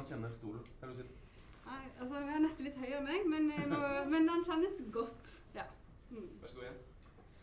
Hvordan 0.00 0.12
kjennes 0.12 0.34
stolen? 0.34 0.60
Kan 0.80 0.88
du 0.88 0.94
si? 0.96 1.02
Nei, 1.66 1.84
altså 2.00 2.14
Den 2.14 2.28
er 2.34 2.38
nettet 2.42 2.60
litt 2.64 2.76
høyere 2.80 3.00
enn 3.00 3.08
meg, 3.08 3.26
men, 3.28 3.50
må, 3.68 3.80
men 4.12 4.28
den 4.30 4.44
kjennes 4.46 4.78
godt. 4.94 5.32
Ja. 5.52 5.66
Mm. 6.08 6.30
Vær 6.40 6.48
så 6.48 6.56
god, 6.56 6.64
Jens. 6.70 6.86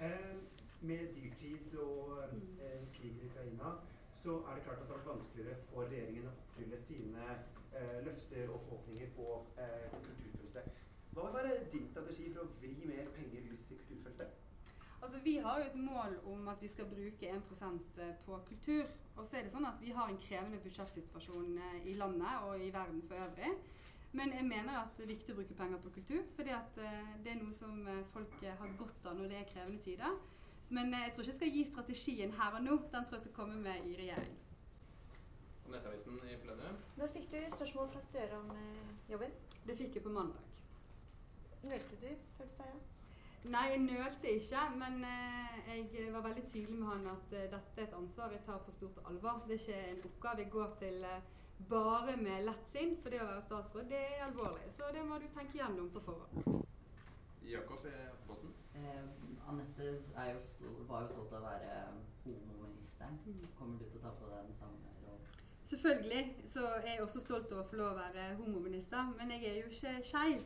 Eh, 0.07 0.31
med 0.89 1.11
dyrtid 1.17 1.75
og 1.83 2.23
eh, 2.23 2.81
krig 2.95 3.13
i 3.13 3.27
Ukraina, 3.27 3.75
så 4.21 4.39
er 4.39 4.57
det 4.57 4.65
klart 4.65 4.81
at 4.81 4.87
det 4.87 4.89
har 4.89 4.97
vært 5.03 5.11
vanskeligere 5.11 5.59
for 5.67 5.85
regjeringen 5.85 6.25
å 6.25 6.33
oppfylle 6.33 6.81
sine 6.89 7.29
eh, 7.29 7.99
løfter 8.09 8.49
og 8.49 8.65
forhåpninger 8.65 9.13
på 9.19 9.29
eh, 9.61 9.85
kulturfeltet. 10.07 10.81
Hva 11.13 11.27
vil 11.27 11.37
være 11.37 11.61
din 11.75 11.85
strategi 11.93 12.31
for 12.33 12.47
å 12.47 12.51
vri 12.57 12.73
mer 12.89 13.13
penger 13.19 13.51
ut 13.51 13.69
til 13.69 13.83
kulturfeltet? 13.83 14.06
Vi 15.27 15.37
har 15.43 15.59
jo 15.59 15.65
et 15.67 15.75
mål 15.75 16.13
om 16.31 16.47
at 16.47 16.61
vi 16.61 16.67
skal 16.71 16.85
bruke 16.87 17.29
1% 17.35 17.97
på 18.25 18.37
kultur. 18.47 18.85
Og 19.17 19.25
så 19.25 19.37
er 19.37 19.43
det 19.43 19.51
sånn 19.51 19.67
at 19.67 19.81
vi 19.81 19.91
har 19.91 20.07
en 20.07 20.19
krevende 20.23 20.59
budsjettsituasjon 20.63 21.57
eh, 21.59 21.89
i 21.91 21.95
landet 21.99 22.45
og 22.47 22.63
i 22.63 22.69
verden 22.71 23.01
for 23.09 23.19
øvrig. 23.25 23.49
Men 24.15 24.31
jeg 24.31 24.47
mener 24.47 24.79
at 24.85 24.95
det 24.95 25.03
er 25.03 25.11
viktig 25.11 25.33
å 25.33 25.39
bruke 25.41 25.57
penger 25.59 25.83
på 25.83 25.91
kultur, 25.97 26.23
fordi 26.37 26.55
at 26.55 26.79
eh, 26.79 27.11
det 27.25 27.33
er 27.33 27.41
noe 27.41 27.57
som 27.59 27.83
eh, 27.83 28.01
folk 28.13 28.39
har 28.47 28.73
godt 28.79 29.11
av 29.11 29.19
når 29.19 29.33
det 29.33 29.39
er 29.41 29.51
krevende 29.51 29.83
tider. 29.83 30.15
Men 30.77 30.95
jeg 30.95 31.11
tror 31.11 31.25
ikke 31.25 31.33
jeg 31.33 31.39
skal 31.41 31.55
gi 31.57 31.67
strategien 31.73 32.35
her 32.39 32.59
og 32.59 32.63
nå. 32.63 32.81
Den 32.95 33.07
tror 33.09 33.19
jeg 33.19 33.27
skal 33.27 33.37
komme 33.41 33.59
med 33.67 33.83
i 33.83 33.99
regjering. 33.99 34.35
Og 35.65 35.73
Nettavisen 35.75 36.21
i 36.23 36.39
plenum. 36.45 36.83
Når 37.01 37.15
fikk 37.17 37.31
du 37.33 37.41
spørsmål 37.57 37.91
fra 37.97 38.05
Støre 38.07 38.39
om 38.39 38.53
eh, 38.55 38.93
jobben? 39.11 39.35
Det 39.67 39.75
fikk 39.83 39.99
jeg 39.99 40.07
på 40.07 40.19
mandag. 40.21 40.61
Meldte 41.67 41.99
du 41.99 42.13
før 42.37 42.47
du 42.47 42.61
sa 42.61 42.71
ja? 42.71 42.79
Nei, 43.47 43.63
jeg 43.71 43.79
nølte 43.85 44.27
ikke, 44.35 44.61
men 44.75 44.97
eh, 45.07 45.67
jeg 45.93 46.11
var 46.13 46.23
veldig 46.25 46.43
tydelig 46.49 46.75
med 46.79 46.87
han 46.91 47.05
at 47.13 47.33
eh, 47.37 47.45
dette 47.51 47.79
er 47.81 47.85
et 47.87 47.93
ansvar 47.95 48.33
jeg 48.35 48.41
tar 48.45 48.59
på 48.65 48.73
stort 48.75 48.97
alvor. 49.07 49.43
Det 49.47 49.55
er 49.55 49.61
ikke 49.61 49.77
en 49.91 50.01
oppgave 50.09 50.43
jeg 50.43 50.51
går 50.51 50.73
til 50.81 51.05
eh, 51.07 51.21
bare 51.69 52.17
med 52.19 52.43
lett 52.49 52.67
sinn, 52.73 52.97
for 53.01 53.13
det 53.13 53.21
å 53.23 53.29
være 53.29 53.45
statsråd 53.45 53.87
det 53.93 54.01
er 54.09 54.25
alvorlig. 54.27 54.67
Så 54.75 54.89
det 54.95 55.05
må 55.07 55.19
du 55.23 55.27
tenke 55.37 55.57
gjennom 55.61 55.87
på 55.95 56.03
forhånd. 56.09 56.65
Jakob 57.47 57.85
i 57.87 57.93
Aftenposten. 58.09 58.51
Eh, 58.75 59.49
Anette 59.49 59.87
er 60.19 60.33
jo 60.33 60.43
sto- 60.43 60.75
var 60.89 61.05
jo 61.07 61.13
stolt 61.15 61.31
av 61.33 61.39
å 61.39 61.47
være 61.47 61.79
homoministeren. 62.25 63.15
Mm. 63.25 63.47
Kommer 63.57 63.79
du 63.79 63.85
til 63.87 64.01
å 64.01 64.05
ta 64.09 64.11
på 64.19 64.27
deg 64.33 64.43
den 64.49 64.57
samme 64.59 64.95
rollen? 65.07 65.23
Selvfølgelig 65.71 66.23
så 66.51 66.65
er 66.81 66.89
jeg 66.91 67.01
også 67.05 67.23
stolt 67.23 67.51
over 67.55 67.63
å 67.63 67.69
få 67.71 67.79
lov 67.79 67.95
å 67.95 68.01
være 68.03 68.27
homominister, 68.41 69.13
men 69.17 69.31
jeg 69.35 69.47
er 69.53 69.61
jo 69.61 69.71
ikke 69.71 69.95
skeiv. 70.11 70.43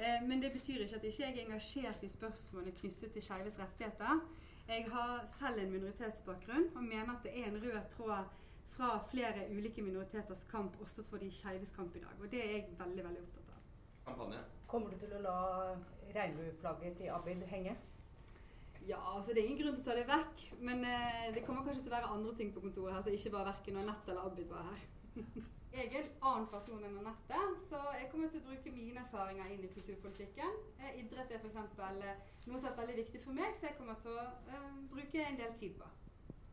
Eh, 0.00 0.22
Men 0.28 0.40
det 0.42 0.52
betyr 0.52 0.80
ikke 0.84 0.96
at 0.96 1.02
jeg 1.04 1.12
ikke 1.12 1.26
er 1.28 1.40
engasjert 1.44 2.04
i 2.06 2.08
spørsmålene 2.08 2.72
knyttet 2.78 3.12
til 3.12 3.22
skeives 3.22 3.58
rettigheter. 3.60 4.22
Jeg 4.68 4.86
har 4.92 5.26
selv 5.38 5.60
en 5.60 5.72
minoritetsbakgrunn 5.74 6.70
og 6.76 6.82
mener 6.86 7.10
at 7.16 7.26
det 7.26 7.34
er 7.40 7.50
en 7.50 7.58
rød 7.64 7.80
tråd 7.92 8.30
fra 8.76 8.88
flere 9.10 9.44
ulike 9.50 9.82
minoriteters 9.82 10.46
kamp 10.50 10.78
også 10.80 11.04
for 11.10 11.20
de 11.20 11.28
skeives 11.30 11.72
kamp 11.76 11.96
i 11.96 12.00
dag. 12.06 12.16
Og 12.20 12.30
det 12.32 12.40
er 12.44 12.50
jeg 12.54 12.66
veldig, 12.78 13.04
veldig 13.04 13.22
opptatt 13.26 13.52
av. 13.56 13.60
Kampanje. 14.08 14.40
Kommer 14.72 14.90
du 14.94 14.98
til 15.02 15.12
å 15.18 15.22
la 15.26 15.36
regnbueflagget 16.14 16.96
til 17.02 17.12
Abid 17.12 17.44
henge? 17.52 17.76
Ja, 18.88 19.00
altså 19.16 19.34
det 19.34 19.42
er 19.42 19.50
ingen 19.50 19.60
grunn 19.60 19.76
til 19.76 19.84
å 19.84 19.90
ta 19.90 19.98
det 19.98 20.08
vekk, 20.08 20.46
men 20.64 20.84
eh, 20.88 21.28
det 21.34 21.44
kommer 21.44 21.66
kanskje 21.66 21.82
til 21.84 21.92
å 21.92 21.98
være 21.98 22.14
andre 22.16 22.36
ting 22.38 22.54
på 22.54 22.62
kontoret 22.64 22.94
her, 22.96 23.02
så 23.04 23.12
ikke 23.12 23.34
bare 23.36 23.50
verken 23.52 23.82
Anette 23.82 24.14
eller 24.14 24.30
Abid 24.30 24.48
var 24.48 24.70
her. 24.70 24.86
Jeg 25.72 25.86
er 25.86 26.00
en 26.02 26.24
annen 26.28 26.46
person 26.50 26.82
enn 26.82 26.96
Anette, 26.98 27.40
så 27.68 27.78
jeg 27.94 28.08
kommer 28.10 28.30
til 28.30 28.40
å 28.42 28.46
bruke 28.48 28.72
mine 28.74 29.04
erfaringer 29.04 29.52
inn 29.54 29.62
i 29.62 29.70
kulturpolitikken. 29.70 30.56
Eh, 30.80 30.96
Idrett 31.04 31.30
er 31.30 31.38
f.eks. 31.38 31.58
noe 32.50 32.58
som 32.58 32.70
er 32.72 32.78
veldig 32.80 32.96
viktig 33.04 33.20
for 33.22 33.38
meg, 33.38 33.54
så 33.54 33.68
jeg 33.68 33.76
kommer 33.78 34.00
til 34.02 34.18
å 34.18 34.24
eh, 34.50 34.64
bruke 34.90 35.22
en 35.22 35.38
del 35.38 35.54
tid 35.60 35.78
på. 35.78 35.86